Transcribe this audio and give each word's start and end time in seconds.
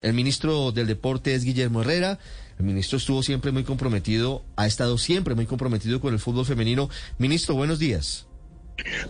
El 0.00 0.14
ministro 0.14 0.70
del 0.70 0.86
Deporte 0.86 1.34
es 1.34 1.42
Guillermo 1.42 1.80
Herrera. 1.80 2.20
El 2.56 2.66
ministro 2.66 2.98
estuvo 2.98 3.20
siempre 3.24 3.50
muy 3.50 3.64
comprometido, 3.64 4.44
ha 4.54 4.68
estado 4.68 4.96
siempre 4.96 5.34
muy 5.34 5.46
comprometido 5.46 6.00
con 6.00 6.14
el 6.14 6.20
fútbol 6.20 6.46
femenino. 6.46 6.88
Ministro, 7.18 7.56
buenos 7.56 7.80
días. 7.80 8.28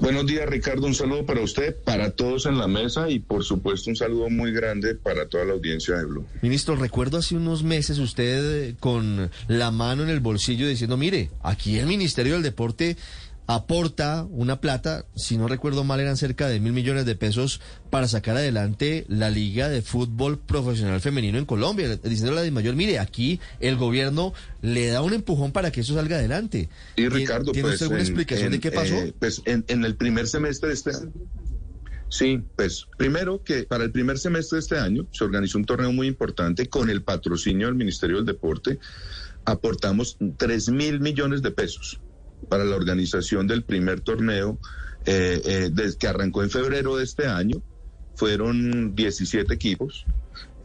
Buenos 0.00 0.26
días, 0.26 0.48
Ricardo. 0.48 0.86
Un 0.86 0.94
saludo 0.94 1.26
para 1.26 1.42
usted, 1.42 1.76
para 1.84 2.12
todos 2.12 2.46
en 2.46 2.56
la 2.56 2.68
mesa 2.68 3.10
y, 3.10 3.18
por 3.18 3.44
supuesto, 3.44 3.90
un 3.90 3.96
saludo 3.96 4.30
muy 4.30 4.50
grande 4.50 4.94
para 4.94 5.28
toda 5.28 5.44
la 5.44 5.52
audiencia 5.52 5.96
de 5.96 6.06
Blue. 6.06 6.26
Ministro, 6.40 6.74
recuerdo 6.74 7.18
hace 7.18 7.36
unos 7.36 7.62
meses 7.64 7.98
usted 7.98 8.74
con 8.80 9.30
la 9.46 9.70
mano 9.70 10.04
en 10.04 10.08
el 10.08 10.20
bolsillo 10.20 10.66
diciendo, 10.66 10.96
mire, 10.96 11.28
aquí 11.42 11.78
el 11.78 11.84
Ministerio 11.84 12.32
del 12.32 12.42
Deporte 12.42 12.96
aporta 13.48 14.26
una 14.30 14.60
plata, 14.60 15.06
si 15.16 15.38
no 15.38 15.48
recuerdo 15.48 15.82
mal 15.82 16.00
eran 16.00 16.18
cerca 16.18 16.48
de 16.48 16.60
mil 16.60 16.74
millones 16.74 17.06
de 17.06 17.16
pesos 17.16 17.62
para 17.88 18.06
sacar 18.06 18.36
adelante 18.36 19.06
la 19.08 19.30
Liga 19.30 19.70
de 19.70 19.80
Fútbol 19.80 20.38
Profesional 20.38 21.00
Femenino 21.00 21.38
en 21.38 21.46
Colombia, 21.46 21.96
diciendo 21.96 22.32
la 22.32 22.42
de 22.42 22.50
mayor, 22.50 22.76
mire, 22.76 22.98
aquí 22.98 23.40
el 23.60 23.76
gobierno 23.76 24.34
le 24.60 24.88
da 24.88 25.00
un 25.00 25.14
empujón 25.14 25.52
para 25.52 25.72
que 25.72 25.80
eso 25.80 25.94
salga 25.94 26.16
adelante. 26.16 26.68
Y 26.96 27.08
Ricardo, 27.08 27.52
¿tiene 27.52 27.70
usted 27.70 27.84
alguna 27.86 28.00
pues, 28.00 28.10
explicación 28.10 28.52
de 28.52 28.60
qué 28.60 28.70
pasó? 28.70 28.94
eh, 28.94 29.14
pues 29.18 29.40
en, 29.46 29.64
en 29.68 29.82
el 29.82 29.96
primer 29.96 30.28
semestre 30.28 30.68
de 30.68 30.74
este 30.74 30.90
año. 30.90 31.12
Sí, 32.10 32.42
pues 32.54 32.86
primero 32.98 33.42
que 33.42 33.62
para 33.62 33.84
el 33.84 33.92
primer 33.92 34.18
semestre 34.18 34.56
de 34.56 34.60
este 34.60 34.78
año 34.78 35.06
se 35.10 35.24
organizó 35.24 35.56
un 35.56 35.64
torneo 35.64 35.90
muy 35.90 36.06
importante 36.06 36.68
con 36.68 36.90
el 36.90 37.02
patrocinio 37.02 37.68
del 37.68 37.76
Ministerio 37.76 38.16
del 38.16 38.26
Deporte. 38.26 38.78
Aportamos 39.46 40.18
3 40.36 40.68
mil 40.68 41.00
millones 41.00 41.40
de 41.40 41.50
pesos 41.50 41.98
para 42.48 42.64
la 42.64 42.76
organización 42.76 43.46
del 43.46 43.62
primer 43.62 44.00
torneo 44.00 44.58
eh, 45.06 45.70
eh, 45.74 45.92
que 45.98 46.08
arrancó 46.08 46.42
en 46.42 46.50
febrero 46.50 46.96
de 46.96 47.04
este 47.04 47.26
año. 47.26 47.62
Fueron 48.14 48.94
17 48.94 49.54
equipos, 49.54 50.04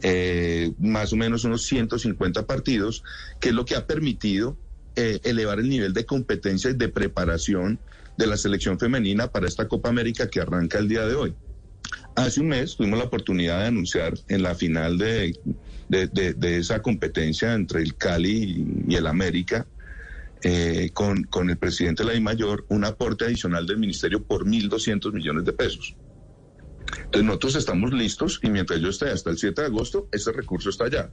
eh, 0.02 0.72
más 0.78 1.12
o 1.12 1.16
menos 1.16 1.44
unos 1.44 1.64
150 1.66 2.46
partidos, 2.46 3.04
que 3.40 3.50
es 3.50 3.54
lo 3.54 3.64
que 3.64 3.76
ha 3.76 3.86
permitido 3.86 4.56
elevar 4.96 5.58
el 5.58 5.68
nivel 5.68 5.92
de 5.92 6.06
competencia 6.06 6.70
y 6.70 6.74
de 6.74 6.88
preparación 6.88 7.80
de 8.16 8.28
la 8.28 8.36
selección 8.36 8.78
femenina 8.78 9.26
para 9.26 9.48
esta 9.48 9.66
Copa 9.66 9.88
América 9.88 10.28
que 10.28 10.40
arranca 10.40 10.78
el 10.78 10.86
día 10.86 11.04
de 11.04 11.16
hoy. 11.16 11.34
Hace 12.14 12.40
un 12.40 12.48
mes 12.48 12.76
tuvimos 12.76 13.00
la 13.00 13.06
oportunidad 13.06 13.60
de 13.60 13.66
anunciar 13.66 14.14
en 14.28 14.42
la 14.42 14.54
final 14.54 14.98
de, 14.98 15.36
de, 15.88 16.56
esa 16.56 16.80
competencia 16.80 17.54
entre 17.54 17.82
el 17.82 17.96
Cali 17.96 18.84
y 18.88 18.94
el 18.94 19.06
América, 19.06 19.66
eh, 20.46 20.90
con, 20.92 21.24
con, 21.24 21.48
el 21.48 21.56
presidente 21.56 22.02
de 22.02 22.08
la 22.08 22.12
DIMAYOR, 22.12 22.66
un 22.68 22.84
aporte 22.84 23.24
adicional 23.24 23.66
del 23.66 23.78
ministerio 23.78 24.22
por 24.22 24.44
1.200 24.44 25.10
millones 25.12 25.46
de 25.46 25.54
pesos. 25.54 25.96
Entonces 26.96 27.24
nosotros 27.24 27.56
estamos 27.56 27.94
listos 27.94 28.40
y 28.42 28.50
mientras 28.50 28.78
yo 28.80 28.90
esté 28.90 29.08
hasta 29.08 29.30
el 29.30 29.38
7 29.38 29.62
de 29.62 29.66
agosto, 29.68 30.06
ese 30.12 30.32
recurso 30.32 30.68
está 30.68 30.84
allá. 30.84 31.10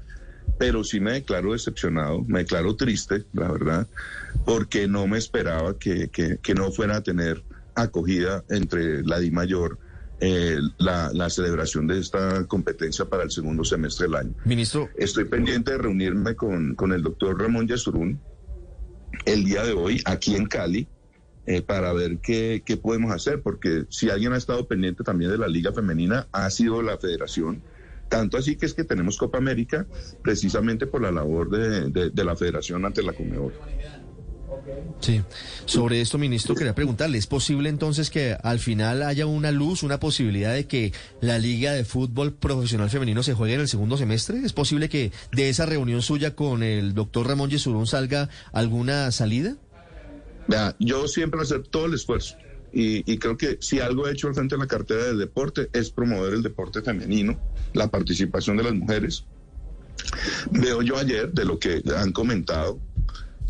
Pero 0.59 0.83
sí 0.83 0.99
me 0.99 1.13
declaro 1.13 1.53
decepcionado, 1.53 2.23
me 2.27 2.39
declaro 2.39 2.75
triste, 2.75 3.23
la 3.31 3.49
verdad, 3.49 3.87
porque 4.45 4.89
no 4.89 5.07
me 5.07 5.17
esperaba 5.17 5.77
que, 5.79 6.09
que, 6.09 6.37
que 6.41 6.53
no 6.53 6.69
fuera 6.71 6.97
a 6.97 7.01
tener 7.01 7.41
acogida 7.75 8.43
entre 8.49 9.01
la 9.03 9.19
DIMAYOR 9.19 9.79
eh, 10.19 10.59
la, 10.77 11.09
la, 11.13 11.29
celebración 11.29 11.87
de 11.87 11.99
esta 11.99 12.45
competencia 12.47 13.05
para 13.05 13.23
el 13.23 13.31
segundo 13.31 13.63
semestre 13.63 14.07
del 14.07 14.15
año. 14.15 14.35
Ministro. 14.45 14.89
Estoy 14.97 15.25
pendiente 15.25 15.71
de 15.71 15.77
reunirme 15.79 16.35
con, 16.35 16.75
con 16.75 16.91
el 16.91 17.01
doctor 17.01 17.41
Ramón 17.41 17.67
Yesurún 17.67 18.19
el 19.25 19.43
día 19.43 19.63
de 19.63 19.73
hoy 19.73 20.01
aquí 20.05 20.35
en 20.35 20.45
Cali 20.45 20.87
eh, 21.47 21.61
para 21.61 21.91
ver 21.91 22.19
qué, 22.19 22.63
podemos 22.81 23.11
hacer, 23.11 23.41
porque 23.41 23.85
si 23.89 24.09
alguien 24.09 24.33
ha 24.33 24.37
estado 24.37 24.67
pendiente 24.67 25.03
también 25.03 25.31
de 25.31 25.37
la 25.37 25.47
Liga 25.47 25.73
Femenina, 25.73 26.27
ha 26.31 26.49
sido 26.49 26.81
la 26.81 26.97
federación. 26.97 27.61
Tanto 28.09 28.37
así 28.37 28.57
que 28.57 28.65
es 28.65 28.73
que 28.73 28.83
tenemos 28.83 29.17
Copa 29.17 29.37
América 29.37 29.87
precisamente 30.21 30.85
por 30.85 31.01
la 31.01 31.11
labor 31.11 31.49
de, 31.49 32.23
la 32.23 32.35
federación 32.35 32.85
ante 32.85 33.01
la 33.01 33.13
Conmebol. 33.13 33.53
Sí, 34.99 35.21
sobre 35.65 36.01
esto, 36.01 36.17
ministro, 36.17 36.55
quería 36.55 36.75
preguntarle, 36.75 37.17
¿es 37.17 37.27
posible 37.27 37.69
entonces 37.69 38.09
que 38.09 38.37
al 38.41 38.59
final 38.59 39.01
haya 39.01 39.25
una 39.25 39.51
luz, 39.51 39.83
una 39.83 39.99
posibilidad 39.99 40.53
de 40.53 40.67
que 40.67 40.93
la 41.21 41.39
Liga 41.39 41.71
de 41.71 41.85
Fútbol 41.85 42.33
Profesional 42.33 42.89
Femenino 42.89 43.23
se 43.23 43.33
juegue 43.33 43.55
en 43.55 43.61
el 43.61 43.67
segundo 43.67 43.97
semestre? 43.97 44.39
¿Es 44.43 44.53
posible 44.53 44.89
que 44.89 45.11
de 45.31 45.49
esa 45.49 45.65
reunión 45.65 46.01
suya 46.01 46.35
con 46.35 46.61
el 46.61 46.93
doctor 46.93 47.27
Ramón 47.27 47.49
Yesurún 47.49 47.87
salga 47.87 48.29
alguna 48.51 49.11
salida? 49.11 49.57
Vea, 50.47 50.75
yo 50.79 51.07
siempre 51.07 51.37
voy 51.37 51.45
a 51.45 51.47
hacer 51.47 51.67
todo 51.67 51.85
el 51.85 51.93
esfuerzo. 51.93 52.35
Y, 52.73 53.11
y, 53.11 53.17
creo 53.17 53.35
que 53.35 53.57
si 53.59 53.81
algo 53.81 54.07
he 54.07 54.13
hecho 54.13 54.29
al 54.29 54.33
frente 54.33 54.55
de 54.55 54.59
la 54.59 54.67
cartera 54.67 55.03
del 55.03 55.19
deporte 55.19 55.69
es 55.73 55.89
promover 55.89 56.33
el 56.33 56.41
deporte 56.41 56.81
femenino, 56.81 57.37
la 57.73 57.89
participación 57.89 58.55
de 58.55 58.63
las 58.63 58.73
mujeres. 58.73 59.25
Veo 60.51 60.81
yo 60.81 60.97
ayer 60.97 61.31
de 61.31 61.45
lo 61.45 61.59
que 61.59 61.81
han 61.95 62.11
comentado, 62.11 62.79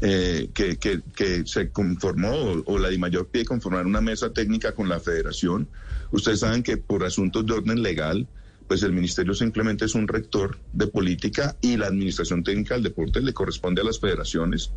eh, 0.01 0.49
que, 0.53 0.77
que, 0.77 1.01
que, 1.15 1.45
se 1.45 1.69
conformó 1.69 2.31
o, 2.65 2.79
la 2.79 2.89
DIMAYOR 2.89 3.27
pide 3.27 3.45
conformar 3.45 3.85
una 3.85 4.01
mesa 4.01 4.33
técnica 4.33 4.73
con 4.73 4.89
la 4.89 4.99
federación. 4.99 5.67
Ustedes 6.11 6.39
saben 6.39 6.63
que 6.63 6.77
por 6.77 7.03
asuntos 7.03 7.45
de 7.45 7.53
orden 7.53 7.83
legal, 7.83 8.27
pues 8.67 8.81
el 8.81 8.93
ministerio 8.93 9.35
simplemente 9.35 9.85
es 9.85 9.93
un 9.93 10.07
rector 10.07 10.57
de 10.73 10.87
política 10.87 11.55
y 11.61 11.77
la 11.77 11.87
administración 11.87 12.43
técnica 12.43 12.73
del 12.73 12.83
deporte 12.83 13.21
le 13.21 13.33
corresponde 13.33 13.81
a 13.81 13.83
las 13.83 13.99
federaciones 13.99 14.71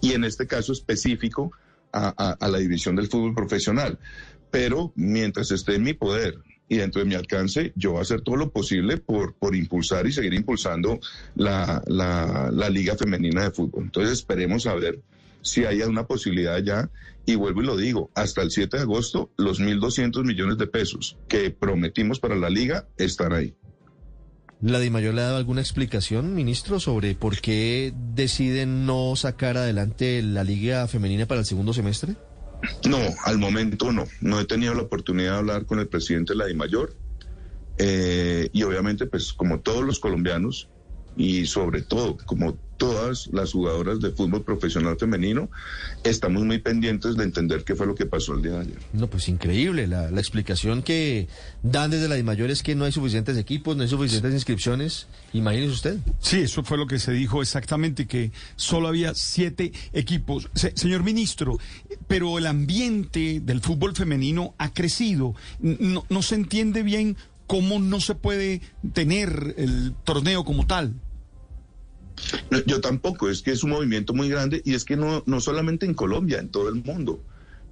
y 0.00 0.12
en 0.12 0.22
este 0.22 0.46
caso 0.46 0.72
específico 0.72 1.50
a, 1.92 2.14
a, 2.16 2.32
a 2.32 2.48
la 2.48 2.58
división 2.58 2.94
del 2.94 3.08
fútbol 3.08 3.34
profesional. 3.34 3.98
Pero 4.50 4.92
mientras 4.94 5.50
esté 5.50 5.74
en 5.74 5.82
mi 5.82 5.94
poder 5.94 6.38
y 6.68 6.76
dentro 6.76 7.00
de 7.00 7.06
mi 7.06 7.14
alcance, 7.14 7.72
yo 7.76 7.92
voy 7.92 8.00
a 8.00 8.02
hacer 8.02 8.20
todo 8.20 8.36
lo 8.36 8.50
posible 8.50 8.98
por, 8.98 9.34
por 9.34 9.56
impulsar 9.56 10.06
y 10.06 10.12
seguir 10.12 10.34
impulsando 10.34 11.00
la, 11.34 11.82
la, 11.86 12.70
Liga 12.70 12.96
Femenina 12.96 13.44
de 13.44 13.50
Fútbol. 13.50 13.84
Entonces 13.84 14.18
esperemos 14.18 14.66
a 14.66 14.74
ver 14.74 15.00
si 15.40 15.64
hay 15.64 15.80
una 15.82 16.06
posibilidad 16.06 16.62
ya. 16.62 16.90
Y 17.24 17.34
vuelvo 17.36 17.62
y 17.62 17.66
lo 17.66 17.76
digo, 17.76 18.10
hasta 18.14 18.42
el 18.42 18.50
7 18.50 18.76
de 18.76 18.82
agosto, 18.82 19.30
los 19.36 19.60
1.200 19.60 20.24
millones 20.24 20.58
de 20.58 20.66
pesos 20.66 21.16
que 21.28 21.50
prometimos 21.50 22.20
para 22.20 22.36
la 22.36 22.50
Liga 22.50 22.86
están 22.96 23.32
ahí. 23.32 23.54
¿La 24.60 24.80
DIMAYOR 24.80 25.14
le 25.14 25.20
ha 25.20 25.24
dado 25.24 25.36
alguna 25.36 25.60
explicación, 25.60 26.34
ministro, 26.34 26.80
sobre 26.80 27.14
por 27.14 27.40
qué 27.40 27.94
deciden 28.14 28.86
no 28.86 29.14
sacar 29.14 29.56
adelante 29.56 30.20
la 30.22 30.42
Liga 30.42 30.88
Femenina 30.88 31.26
para 31.26 31.40
el 31.40 31.46
segundo 31.46 31.72
semestre? 31.72 32.16
No, 32.88 32.98
al 33.24 33.38
momento 33.38 33.92
no. 33.92 34.06
No 34.20 34.40
he 34.40 34.44
tenido 34.44 34.74
la 34.74 34.82
oportunidad 34.82 35.32
de 35.32 35.38
hablar 35.38 35.66
con 35.66 35.78
el 35.78 35.88
presidente 35.88 36.32
de 36.32 36.38
la. 36.38 36.90
Eh, 37.76 38.48
y 38.52 38.62
obviamente, 38.64 39.06
pues 39.06 39.32
como 39.32 39.60
todos 39.60 39.84
los 39.84 40.00
colombianos 40.00 40.70
y 41.18 41.46
sobre 41.46 41.82
todo 41.82 42.16
como 42.16 42.54
todas 42.76 43.28
las 43.32 43.52
jugadoras 43.52 43.98
de 43.98 44.12
fútbol 44.12 44.44
profesional 44.44 44.96
femenino, 44.96 45.50
estamos 46.04 46.44
muy 46.44 46.58
pendientes 46.58 47.16
de 47.16 47.24
entender 47.24 47.64
qué 47.64 47.74
fue 47.74 47.88
lo 47.88 47.96
que 47.96 48.06
pasó 48.06 48.34
el 48.34 48.42
día 48.42 48.52
de 48.52 48.60
ayer. 48.60 48.78
No, 48.92 49.08
pues 49.08 49.28
increíble. 49.28 49.88
La, 49.88 50.12
la 50.12 50.20
explicación 50.20 50.82
que 50.82 51.26
dan 51.64 51.90
desde 51.90 52.08
la 52.08 52.14
DIMAYOR 52.14 52.50
es 52.52 52.62
que 52.62 52.76
no 52.76 52.84
hay 52.84 52.92
suficientes 52.92 53.36
equipos, 53.36 53.76
no 53.76 53.82
hay 53.82 53.88
suficientes 53.88 54.32
inscripciones. 54.32 55.08
Imagínese 55.32 55.72
usted. 55.72 55.98
Sí, 56.20 56.38
eso 56.42 56.62
fue 56.62 56.78
lo 56.78 56.86
que 56.86 57.00
se 57.00 57.10
dijo 57.10 57.42
exactamente, 57.42 58.06
que 58.06 58.30
solo 58.54 58.86
había 58.86 59.12
siete 59.14 59.72
equipos. 59.92 60.48
Se, 60.54 60.72
señor 60.76 61.02
ministro, 61.02 61.58
pero 62.06 62.38
el 62.38 62.46
ambiente 62.46 63.40
del 63.40 63.60
fútbol 63.60 63.96
femenino 63.96 64.54
ha 64.56 64.72
crecido. 64.72 65.34
No, 65.58 66.06
no 66.08 66.22
se 66.22 66.36
entiende 66.36 66.84
bien 66.84 67.16
cómo 67.48 67.80
no 67.80 67.98
se 67.98 68.14
puede 68.14 68.60
tener 68.92 69.54
el 69.56 69.94
torneo 70.04 70.44
como 70.44 70.66
tal. 70.66 70.94
No, 72.50 72.58
yo 72.64 72.80
tampoco, 72.80 73.28
es 73.28 73.42
que 73.42 73.52
es 73.52 73.62
un 73.62 73.70
movimiento 73.70 74.14
muy 74.14 74.28
grande 74.28 74.62
y 74.64 74.74
es 74.74 74.84
que 74.84 74.96
no, 74.96 75.22
no 75.26 75.40
solamente 75.40 75.86
en 75.86 75.94
Colombia, 75.94 76.38
en 76.38 76.48
todo 76.48 76.68
el 76.68 76.76
mundo. 76.76 77.22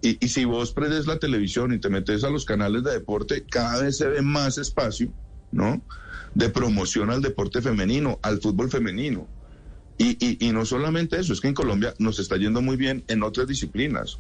Y, 0.03 0.25
y, 0.25 0.29
si 0.29 0.45
vos 0.45 0.73
prendes 0.73 1.07
la 1.07 1.19
televisión 1.19 1.73
y 1.73 1.79
te 1.79 1.89
metes 1.89 2.23
a 2.25 2.31
los 2.31 2.45
canales 2.45 2.85
de 2.85 2.93
deporte, 2.93 3.45
cada 3.49 3.83
vez 3.83 3.97
se 3.97 4.07
ve 4.07 4.23
más 4.23 4.59
espacio, 4.59 5.13
¿no? 5.53 5.83
De 6.35 6.51
promoción 6.51 7.11
al 7.11 7.23
deporte 7.23 7.63
femenino, 7.63 8.19
al 8.23 8.41
fútbol 8.41 8.71
femenino. 8.71 9.27
Y, 9.99 10.19
y, 10.25 10.47
y, 10.47 10.53
no 10.53 10.67
solamente 10.67 11.19
eso, 11.19 11.33
es 11.33 11.41
que 11.41 11.49
en 11.49 11.55
Colombia 11.55 11.95
nos 11.99 12.19
está 12.19 12.37
yendo 12.37 12.61
muy 12.61 12.77
bien 12.77 13.05
en 13.09 13.23
otras 13.23 13.47
disciplinas. 13.47 14.19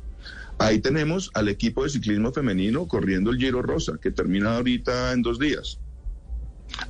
Ahí 0.59 0.79
tenemos 0.79 1.31
al 1.35 1.49
equipo 1.49 1.85
de 1.85 1.91
ciclismo 1.91 2.33
femenino 2.33 2.89
corriendo 2.89 3.31
el 3.31 3.37
Giro 3.37 3.61
Rosa, 3.61 3.99
que 4.01 4.11
termina 4.11 4.57
ahorita 4.57 5.13
en 5.13 5.21
dos 5.21 5.39
días. 5.39 5.79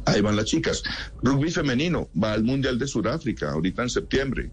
Ahí 0.07 0.21
van 0.21 0.37
las 0.37 0.47
chicas. 0.47 0.83
Rugby 1.23 1.51
femenino 1.51 2.09
va 2.21 2.33
al 2.33 2.45
Mundial 2.45 2.79
de 2.79 2.87
Sudáfrica, 2.87 3.51
ahorita 3.51 3.83
en 3.83 3.91
septiembre. 3.91 4.51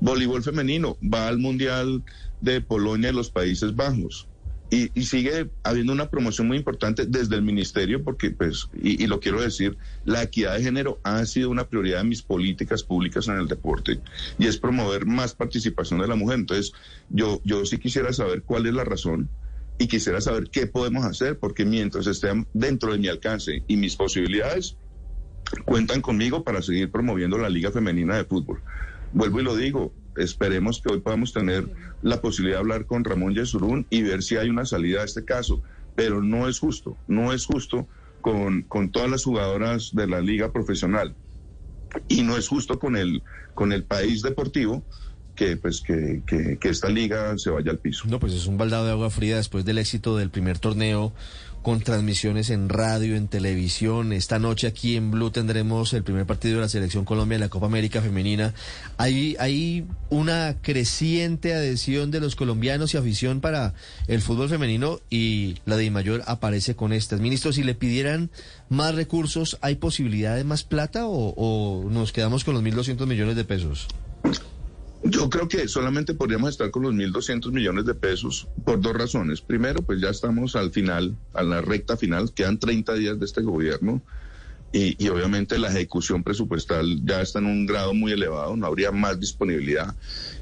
Voleibol 0.00 0.42
femenino 0.42 0.98
va 1.02 1.28
al 1.28 1.38
Mundial 1.38 2.02
de 2.40 2.60
Polonia 2.60 3.10
y 3.10 3.14
los 3.14 3.30
Países 3.30 3.74
Bajos. 3.74 4.28
Y, 4.70 4.90
y, 4.92 5.04
sigue 5.04 5.48
habiendo 5.62 5.94
una 5.94 6.10
promoción 6.10 6.46
muy 6.46 6.58
importante 6.58 7.06
desde 7.06 7.36
el 7.36 7.42
ministerio, 7.42 8.04
porque, 8.04 8.32
pues, 8.32 8.68
y, 8.82 9.02
y, 9.02 9.06
lo 9.06 9.18
quiero 9.18 9.40
decir, 9.40 9.78
la 10.04 10.22
equidad 10.22 10.56
de 10.56 10.62
género 10.62 11.00
ha 11.04 11.24
sido 11.24 11.48
una 11.48 11.66
prioridad 11.68 12.02
de 12.02 12.08
mis 12.08 12.20
políticas 12.20 12.82
públicas 12.82 13.28
en 13.28 13.38
el 13.38 13.48
deporte 13.48 13.98
y 14.38 14.46
es 14.46 14.58
promover 14.58 15.06
más 15.06 15.34
participación 15.34 16.00
de 16.00 16.08
la 16.08 16.16
mujer. 16.16 16.40
Entonces, 16.40 16.72
yo, 17.08 17.40
yo 17.44 17.64
sí 17.64 17.78
quisiera 17.78 18.12
saber 18.12 18.42
cuál 18.42 18.66
es 18.66 18.74
la 18.74 18.84
razón 18.84 19.30
y 19.78 19.86
quisiera 19.86 20.20
saber 20.20 20.50
qué 20.50 20.66
podemos 20.66 21.04
hacer, 21.04 21.38
porque 21.38 21.64
mientras 21.64 22.06
esté 22.06 22.28
dentro 22.52 22.92
de 22.92 22.98
mi 22.98 23.08
alcance 23.08 23.62
y 23.68 23.76
mis 23.76 23.96
posibilidades, 23.96 24.76
cuentan 25.64 26.00
conmigo 26.00 26.44
para 26.44 26.62
seguir 26.62 26.90
promoviendo 26.90 27.38
la 27.38 27.48
Liga 27.48 27.70
Femenina 27.70 28.16
de 28.16 28.24
Fútbol. 28.24 28.60
Vuelvo 29.12 29.40
y 29.40 29.44
lo 29.44 29.56
digo, 29.56 29.92
esperemos 30.16 30.80
que 30.80 30.92
hoy 30.92 31.00
podamos 31.00 31.32
tener 31.32 31.68
la 32.02 32.20
posibilidad 32.20 32.56
de 32.56 32.60
hablar 32.60 32.86
con 32.86 33.04
Ramón 33.04 33.34
Yesurún 33.34 33.86
y 33.90 34.02
ver 34.02 34.22
si 34.22 34.36
hay 34.36 34.48
una 34.48 34.64
salida 34.64 35.02
a 35.02 35.04
este 35.04 35.24
caso. 35.24 35.62
Pero 35.94 36.22
no 36.22 36.48
es 36.48 36.58
justo, 36.58 36.96
no 37.08 37.32
es 37.32 37.46
justo 37.46 37.88
con, 38.20 38.62
con 38.62 38.90
todas 38.90 39.10
las 39.10 39.24
jugadoras 39.24 39.90
de 39.94 40.06
la 40.06 40.20
liga 40.20 40.52
profesional 40.52 41.14
y 42.08 42.22
no 42.22 42.36
es 42.36 42.48
justo 42.48 42.78
con 42.78 42.96
el, 42.96 43.22
con 43.54 43.72
el 43.72 43.84
país 43.84 44.22
deportivo 44.22 44.82
que 45.34 45.56
pues 45.56 45.80
que, 45.80 46.22
que, 46.26 46.58
que, 46.58 46.68
esta 46.68 46.88
liga 46.88 47.38
se 47.38 47.50
vaya 47.50 47.70
al 47.70 47.78
piso. 47.78 48.08
No, 48.08 48.18
pues 48.18 48.32
es 48.32 48.46
un 48.46 48.58
baldado 48.58 48.86
de 48.86 48.90
agua 48.90 49.08
fría 49.08 49.36
después 49.36 49.64
del 49.64 49.78
éxito 49.78 50.16
del 50.16 50.30
primer 50.30 50.58
torneo 50.58 51.12
con 51.68 51.82
transmisiones 51.82 52.48
en 52.48 52.70
radio, 52.70 53.14
en 53.14 53.28
televisión. 53.28 54.14
Esta 54.14 54.38
noche 54.38 54.66
aquí 54.66 54.96
en 54.96 55.10
Blue 55.10 55.30
tendremos 55.30 55.92
el 55.92 56.02
primer 56.02 56.24
partido 56.24 56.54
de 56.54 56.60
la 56.62 56.68
Selección 56.70 57.04
Colombia 57.04 57.34
en 57.34 57.42
la 57.42 57.50
Copa 57.50 57.66
América 57.66 58.00
Femenina. 58.00 58.54
Hay, 58.96 59.36
hay 59.38 59.84
una 60.08 60.56
creciente 60.62 61.52
adhesión 61.52 62.10
de 62.10 62.20
los 62.20 62.36
colombianos 62.36 62.94
y 62.94 62.96
afición 62.96 63.42
para 63.42 63.74
el 64.06 64.22
fútbol 64.22 64.48
femenino 64.48 65.00
y 65.10 65.56
la 65.66 65.76
de 65.76 65.90
Mayor 65.90 66.22
aparece 66.26 66.74
con 66.74 66.94
estas. 66.94 67.20
Ministro, 67.20 67.52
si 67.52 67.62
le 67.62 67.74
pidieran 67.74 68.30
más 68.70 68.94
recursos, 68.94 69.58
¿hay 69.60 69.74
posibilidad 69.74 70.36
de 70.36 70.44
más 70.44 70.64
plata 70.64 71.06
o, 71.06 71.34
o 71.36 71.90
nos 71.90 72.12
quedamos 72.12 72.44
con 72.44 72.54
los 72.54 72.62
1.200 72.62 73.06
millones 73.06 73.36
de 73.36 73.44
pesos? 73.44 73.88
Yo 75.10 75.30
creo 75.30 75.48
que 75.48 75.68
solamente 75.68 76.12
podríamos 76.12 76.50
estar 76.50 76.70
con 76.70 76.82
los 76.82 76.92
1.200 76.92 77.50
millones 77.50 77.86
de 77.86 77.94
pesos 77.94 78.46
por 78.66 78.78
dos 78.78 78.92
razones. 78.92 79.40
Primero, 79.40 79.80
pues 79.80 80.02
ya 80.02 80.10
estamos 80.10 80.54
al 80.54 80.70
final, 80.70 81.16
a 81.32 81.42
la 81.42 81.62
recta 81.62 81.96
final, 81.96 82.34
quedan 82.34 82.58
30 82.58 82.92
días 82.92 83.18
de 83.18 83.24
este 83.24 83.40
gobierno 83.40 84.02
y, 84.70 85.08
obviamente 85.08 85.58
la 85.58 85.68
ejecución 85.70 86.22
presupuestal 86.22 87.00
ya 87.06 87.22
está 87.22 87.38
en 87.38 87.46
un 87.46 87.64
grado 87.64 87.94
muy 87.94 88.12
elevado, 88.12 88.54
no 88.54 88.66
habría 88.66 88.92
más 88.92 89.18
disponibilidad. 89.18 89.96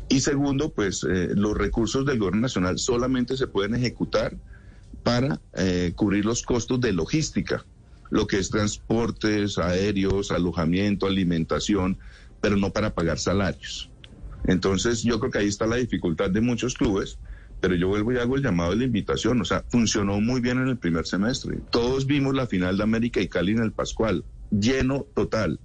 Y 0.08 0.18
segundo, 0.18 0.70
pues 0.70 1.04
eh, 1.04 1.28
los 1.36 1.56
recursos 1.56 2.04
del 2.04 2.18
gobierno 2.18 2.40
nacional 2.40 2.80
solamente 2.80 3.36
se 3.36 3.46
pueden 3.46 3.76
ejecutar 3.76 4.36
para 5.04 5.40
eh, 5.54 5.92
cubrir 5.94 6.24
los 6.24 6.42
costos 6.42 6.80
de 6.80 6.92
logística, 6.92 7.64
lo 8.10 8.26
que 8.26 8.38
es 8.38 8.50
transportes 8.50 9.58
aéreos, 9.58 10.32
alojamiento, 10.32 11.06
alimentación, 11.06 11.98
pero 12.40 12.56
no 12.56 12.70
para 12.70 12.94
pagar 12.94 13.20
salarios. 13.20 13.90
Entonces 14.46 15.02
yo 15.02 15.18
creo 15.18 15.30
que 15.30 15.38
ahí 15.38 15.48
está 15.48 15.66
la 15.66 15.76
dificultad 15.76 16.30
de 16.30 16.40
muchos 16.40 16.74
clubes, 16.74 17.18
pero 17.60 17.74
yo 17.74 17.88
vuelvo 17.88 18.12
y 18.12 18.18
hago 18.18 18.36
el 18.36 18.42
llamado 18.42 18.70
de 18.70 18.76
la 18.76 18.84
invitación, 18.84 19.40
o 19.40 19.44
sea, 19.44 19.64
funcionó 19.68 20.20
muy 20.20 20.40
bien 20.40 20.58
en 20.58 20.68
el 20.68 20.78
primer 20.78 21.06
semestre. 21.06 21.58
Todos 21.70 22.06
vimos 22.06 22.34
la 22.34 22.46
final 22.46 22.76
de 22.76 22.82
América 22.82 23.20
y 23.20 23.28
Cali 23.28 23.52
en 23.52 23.62
el 23.62 23.72
Pascual, 23.72 24.24
lleno 24.50 25.06
total. 25.14 25.58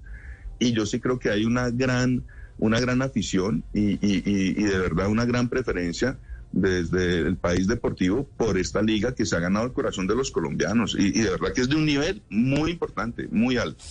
Y 0.59 0.71
yo 0.73 0.85
sí 0.85 0.99
creo 0.99 1.19
que 1.19 1.29
hay 1.29 1.45
una 1.45 1.69
gran, 1.69 2.23
una 2.57 2.79
gran 2.79 3.01
afición 3.01 3.63
y, 3.73 3.93
y, 3.93 4.23
y, 4.25 4.49
y 4.57 4.63
de 4.63 4.79
verdad 4.79 5.07
una 5.07 5.25
gran 5.25 5.49
preferencia 5.49 6.19
desde 6.51 7.19
el 7.19 7.37
país 7.37 7.67
deportivo 7.67 8.27
por 8.37 8.57
esta 8.57 8.81
liga 8.81 9.15
que 9.15 9.25
se 9.25 9.35
ha 9.35 9.39
ganado 9.39 9.65
el 9.65 9.73
corazón 9.73 10.07
de 10.07 10.15
los 10.15 10.31
colombianos 10.31 10.95
y, 10.99 11.07
y 11.07 11.21
de 11.21 11.29
verdad 11.29 11.53
que 11.53 11.61
es 11.61 11.69
de 11.69 11.75
un 11.75 11.85
nivel 11.85 12.21
muy 12.29 12.71
importante, 12.71 13.27
muy 13.31 13.57
alto. 13.57 13.83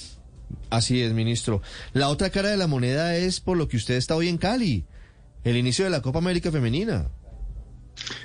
Así 0.71 1.03
es, 1.03 1.13
ministro. 1.13 1.63
La 1.93 2.09
otra 2.09 2.31
cara 2.31 2.51
de 2.51 2.57
la 2.57 2.67
moneda 2.67 3.17
es 3.17 3.41
por 3.41 3.57
lo 3.57 3.69
que 3.69 3.77
usted 3.77 3.95
está 3.95 4.15
hoy 4.15 4.29
en 4.29 4.39
Cali, 4.39 4.85
el 5.45 5.57
inicio 5.57 5.85
de 5.85 5.91
la 5.91 6.03
Copa 6.03 6.19
América 6.19 6.53
Femenina. 6.53 7.09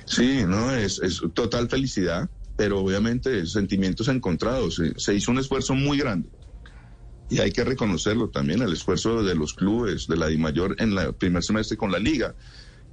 Sí, 0.06 0.44
no, 0.46 0.72
es, 0.72 1.02
total 1.34 1.70
felicidad, 1.70 2.30
pero 2.56 2.80
obviamente 2.80 3.46
sentimientos 3.46 4.08
encontrados. 4.08 4.76
Se, 4.76 4.94
se, 4.98 5.16
hizo 5.16 5.32
un 5.32 5.40
esfuerzo 5.40 5.74
muy 5.74 5.98
grande. 5.98 6.30
Y 7.30 7.40
hay 7.40 7.52
que 7.52 7.64
reconocerlo 7.64 8.30
también, 8.30 8.62
el 8.62 8.74
esfuerzo 8.74 9.24
de 9.24 9.34
los 9.34 9.54
clubes, 9.54 10.08
de 10.08 10.16
la 10.16 10.28
DIMAYOR 10.28 10.76
en 10.80 10.98
el 10.98 11.16
primer 11.16 11.44
semestre 11.44 11.76
con 11.76 11.92
la 11.92 11.98
liga, 11.98 12.36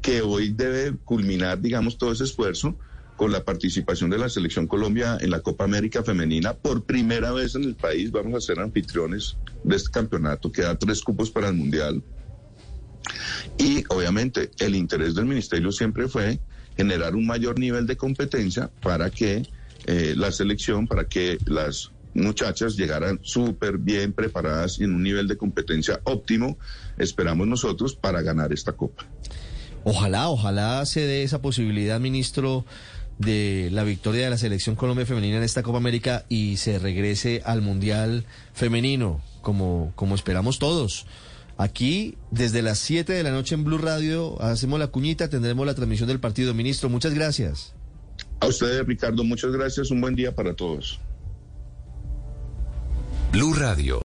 que 0.01 0.23
hoy 0.23 0.49
debe 0.49 0.97
culminar, 1.05 1.61
digamos, 1.61 1.99
todo 1.99 2.13
ese 2.13 2.25
esfuerzo 2.25 2.79
con 3.17 3.33
la 3.33 3.45
participación 3.45 4.11
de 4.11 4.19
la 4.19 4.29
Selección 4.29 4.67
Colombia 4.67 5.19
en 5.21 5.31
la 5.31 5.41
Copa 5.41 5.65
América 5.65 6.03
Femenina. 6.03 6.55
Por 6.55 6.85
primera 6.85 7.33
vez 7.33 7.55
en 7.55 7.65
el 7.65 7.75
país 7.75 8.11
vamos 8.11 8.35
a 8.35 8.41
ser 8.41 8.61
anfitriones 8.61 9.37
de 9.65 9.77
este 9.77 9.91
campeonato 9.91 10.51
que 10.51 10.63
da 10.63 10.79
tres 10.79 11.03
cupos 11.03 11.31
para 11.31 11.49
el 11.49 11.55
Mundial. 11.55 12.03
Y 13.59 13.85
obviamente 13.89 14.51
el 14.59 14.75
interés 14.75 15.15
del 15.15 15.27
Ministerio 15.27 15.73
siempre 15.73 16.09
fue 16.09 16.41
generar 16.77 17.15
un 17.15 17.27
mayor 17.27 17.59
nivel 17.59 17.87
de 17.87 17.97
competencia 17.97 18.71
para 18.81 19.11
que 19.11 19.43
eh, 19.87 20.15
la 20.17 20.33
selección, 20.33 20.87
para 20.87 21.09
que 21.09 21.39
las 21.47 21.91
muchachas 22.15 22.77
llegaran 22.77 23.19
súper 23.23 23.79
bien 23.79 24.13
preparadas 24.13 24.79
y 24.79 24.85
en 24.85 24.95
un 24.95 25.03
nivel 25.03 25.29
de 25.29 25.37
competencia 25.37 26.01
óptimo, 26.05 26.59
esperamos 26.99 27.47
nosotros, 27.47 27.95
para 27.95 28.23
ganar 28.23 28.53
esta 28.53 28.73
Copa. 28.73 29.07
Ojalá, 29.85 30.29
ojalá 30.29 30.87
se 30.87 31.01
dé 31.01 31.25
esa 31.25 31.43
posibilidad, 31.43 31.99
ministro, 31.99 32.65
de 33.23 33.71
la 33.73 33.85
victoria 33.85 34.25
de 34.25 34.31
la 34.31 34.39
selección 34.39 34.77
Colombia 34.77 35.07
femenina 35.07 35.39
en 35.39 35.43
esta 35.43 35.63
Copa 35.63 35.79
América 35.79 36.25
y 36.29 36.57
se 36.57 36.79
regrese 36.79 37.43
al 37.45 37.63
Mundial 37.63 38.25
femenino, 38.53 39.21
como, 39.41 39.93
como 39.95 40.15
esperamos 40.15 40.59
todos. 40.59 41.07
Aquí, 41.57 42.17
desde 42.31 42.63
las 42.63 42.79
7 42.79 43.13
de 43.13 43.23
la 43.23 43.31
noche 43.31 43.55
en 43.55 43.65
Blue 43.65 43.79
Radio, 43.79 44.41
hacemos 44.43 44.79
la 44.79 44.89
cuñita, 44.89 45.29
tendremos 45.29 45.67
la 45.67 45.75
transmisión 45.75 46.09
del 46.09 46.19
partido. 46.19 46.55
Ministro, 46.55 46.89
muchas 46.89 47.15
gracias. 47.15 47.75
A 48.41 48.47
ustedes, 48.47 48.85
Ricardo, 48.87 49.23
muchas 49.23 49.53
gracias. 49.53 49.91
Un 49.91 50.01
buen 50.01 50.17
día 50.17 50.35
para 50.35 50.55
todos. 50.55 50.99
Blue 53.33 53.55
Radio. 53.55 54.01